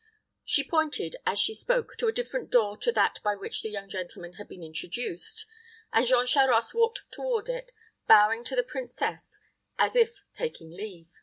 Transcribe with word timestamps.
She 0.43 0.63
pointed, 0.67 1.17
as 1.27 1.37
she 1.37 1.53
spoke, 1.53 1.95
to 1.97 2.07
a 2.07 2.11
different 2.11 2.49
door 2.49 2.75
to 2.75 2.91
that 2.91 3.19
by 3.23 3.35
which 3.35 3.61
the 3.61 3.69
young 3.69 3.87
gentleman 3.87 4.33
had 4.33 4.47
been 4.47 4.63
introduced, 4.63 5.45
and 5.93 6.07
Jean 6.07 6.25
Charost 6.25 6.73
walked 6.73 7.03
toward 7.11 7.47
it, 7.49 7.71
bowing 8.07 8.43
to 8.45 8.55
the 8.55 8.63
princess, 8.63 9.39
as 9.77 9.95
if 9.95 10.23
taking 10.33 10.71
leave. 10.71 11.05